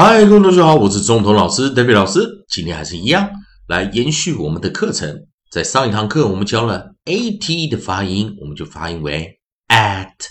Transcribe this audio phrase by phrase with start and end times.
[0.00, 2.46] 嗨，各位同学好，我是中童老师 David 老师。
[2.48, 3.28] 今天还是一样，
[3.66, 5.26] 来延续我们的课程。
[5.50, 10.28] 在上一堂课，我们教了 at 的发音，我们就发音为 at，at，at。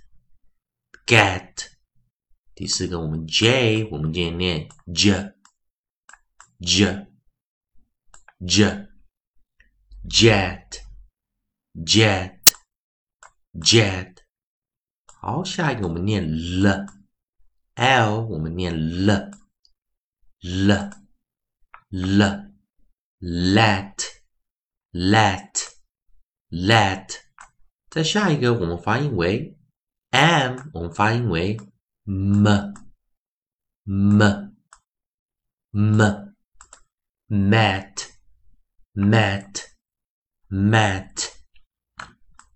[1.07, 1.69] get，
[2.55, 5.33] 第四个我们 J，我们今天念 j
[6.61, 7.07] j
[8.47, 8.89] j
[10.09, 10.83] jet
[11.75, 12.39] jet
[13.55, 14.17] jet，
[15.21, 16.87] 好，下一个我们念 l
[17.77, 19.13] l，我们念 l
[20.41, 20.73] l
[21.91, 22.55] l
[23.21, 23.97] let
[24.93, 25.75] let
[26.51, 27.21] let
[27.91, 29.57] 再下一个，我们发音为
[30.11, 31.57] m，我们发音为
[32.05, 32.49] m
[33.85, 34.53] m
[35.71, 36.33] m
[37.29, 38.09] mat
[38.95, 39.65] mat
[40.49, 41.31] mat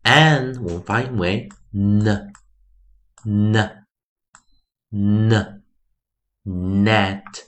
[0.03, 2.33] n，我们发音为 n
[3.25, 3.84] n
[4.91, 5.62] n
[6.45, 7.47] net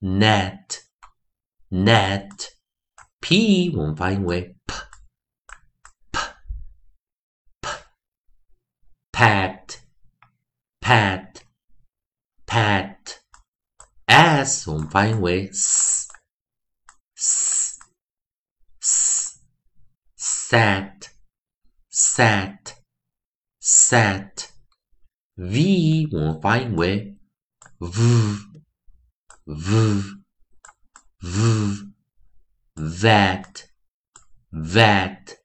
[0.00, 0.80] net
[1.70, 2.48] net
[3.20, 4.53] p，我们发音为
[9.24, 9.80] pat
[10.80, 11.42] pat
[12.46, 13.20] pat
[14.06, 16.08] s 我们发音为 s
[17.14, 17.78] s
[18.80, 19.40] s
[20.18, 21.10] set
[21.90, 22.76] set
[23.60, 24.48] set
[25.34, 27.16] v 我们发音为
[27.78, 27.90] v
[29.44, 30.02] v
[31.20, 31.90] v
[32.74, 33.70] vet
[34.50, 35.44] vet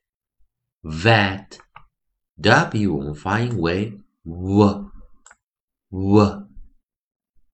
[0.81, 1.58] vet
[2.39, 4.91] w 我们发音为 w
[5.89, 6.47] w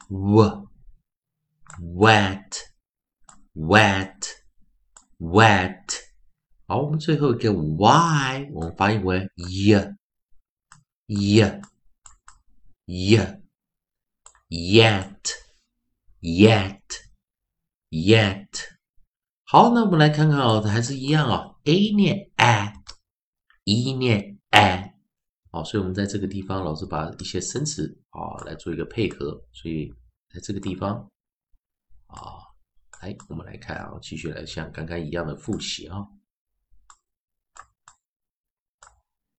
[0.10, 0.68] w
[1.80, 2.58] wet
[3.54, 4.28] wet
[5.20, 6.02] wet。
[6.68, 9.74] 好，我们最后一个 y 我们发音为 y
[11.08, 11.62] y
[12.86, 13.18] y
[14.50, 15.36] yet
[16.20, 16.82] yet
[17.90, 18.48] yet。
[19.44, 24.35] 好，那我们来看看哦，还是一样哦，a 念 a，e 念。
[24.57, 24.95] 哎，
[25.51, 29.93] 好，所以我们在这个地方，老师把一些生词啊来做一个配合，所以
[30.33, 30.97] 在这个地方
[32.07, 32.41] 啊，
[33.03, 35.99] 来我们来看啊，继续来像刚刚一样的复习啊。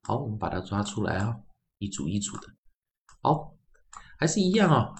[0.03, 1.35] 好，我们把它抓出来啊，
[1.79, 2.53] 一组一组的。
[3.23, 3.57] 好，
[4.19, 4.93] 还是一样啊，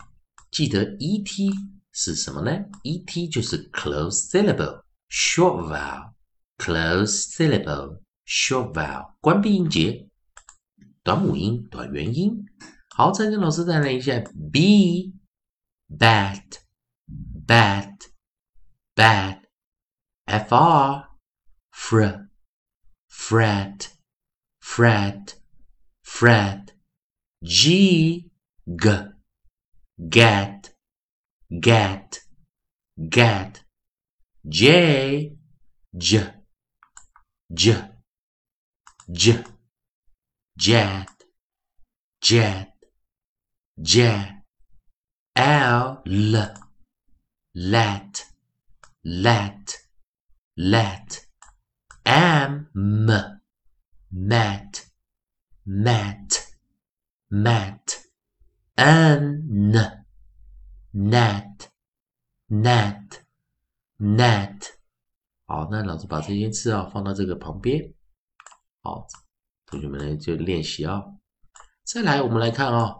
[0.49, 1.51] 记得 e t
[1.91, 6.13] 是什么呢？e t 就是 close syllable short vowel
[6.57, 10.08] close syllable short vowel 关闭音节。
[11.02, 12.46] 短母音、短元音。
[12.88, 14.22] 好，再跟老师再来一下，
[14.52, 15.12] b
[15.88, 16.60] bat
[17.46, 17.98] bat
[18.94, 19.40] bat
[20.26, 21.08] f r
[21.72, 22.28] fr
[23.10, 23.88] fret
[24.60, 25.34] fret
[26.04, 26.74] fret
[27.40, 28.30] g
[28.66, 28.88] g
[30.10, 30.70] get
[31.48, 32.20] get
[32.96, 33.62] get
[34.48, 35.36] j
[35.98, 36.34] j
[37.54, 37.92] j
[39.13, 39.41] j
[40.57, 41.07] jet
[42.19, 42.73] jet
[43.77, 44.43] jet
[45.35, 46.35] l l
[47.53, 48.25] let
[49.03, 49.77] let
[50.55, 51.27] let
[52.03, 53.09] m m
[54.11, 54.91] met
[55.63, 56.47] met
[57.29, 58.09] met
[58.75, 59.23] n
[59.71, 59.73] n
[60.91, 61.69] net
[62.49, 63.23] net
[63.97, 64.77] net
[65.45, 67.96] 好，那老师把这些字啊放到这个旁边。
[68.87, 69.05] 好，
[69.65, 71.03] 同学们来就练习啊。
[71.83, 72.95] 再来，我们来看啊，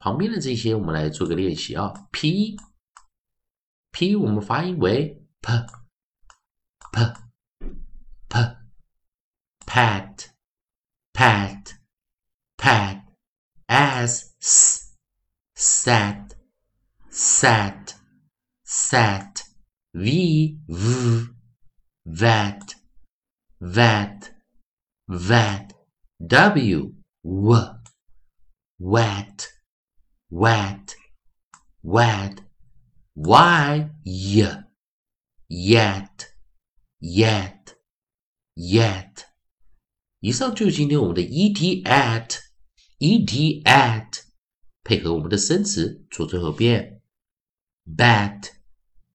[0.00, 1.92] 旁边的这些，我们来做个练习啊。
[2.10, 2.56] p
[3.92, 5.52] p 我们发音为 p
[6.90, 7.14] p
[8.28, 8.56] p
[9.68, 10.30] pat
[11.22, 11.76] pat
[12.56, 13.04] pat
[13.68, 14.96] as s
[15.54, 16.32] sat
[17.08, 17.94] sat
[18.64, 19.44] sat
[19.92, 21.28] v v
[22.02, 22.74] vat
[23.60, 24.39] vat
[25.09, 25.73] vat
[26.19, 26.93] w
[27.23, 27.55] w
[28.79, 29.47] wet
[30.29, 30.95] wet
[31.83, 32.41] wet
[33.15, 34.63] y y
[35.49, 36.33] yet
[36.99, 37.75] yet
[38.55, 39.25] yet
[40.19, 42.39] 以上就是今天我们的 et at
[42.99, 44.23] et at
[44.83, 47.01] 配合我们的生词做最后变
[47.85, 48.49] bat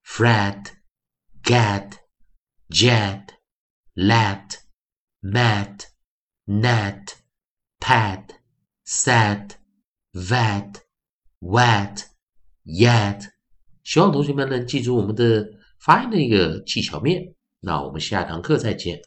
[0.04, 0.72] fret
[1.42, 1.98] get
[2.68, 3.34] jet
[3.94, 4.63] let
[5.27, 5.87] Mat,
[6.45, 7.15] net
[7.81, 8.35] pad
[8.83, 9.55] sad
[10.13, 10.83] vat
[11.41, 12.03] wet
[12.63, 13.23] yet
[13.83, 15.43] 希望同学们能记住我们的
[15.79, 17.33] 发音的一个技巧面。
[17.59, 19.01] 那我们下堂课再见。